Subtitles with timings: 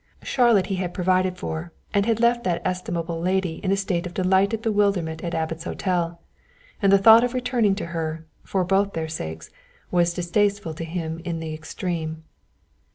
[0.23, 4.15] Charlotte he had provided for and had left that estimable lady in a state of
[4.15, 6.19] delighted bewilderment at Abbot's Hotel,
[6.81, 9.51] and the thought of returning to her, for both their sakes,
[9.91, 12.23] was distasteful to him in the extreme.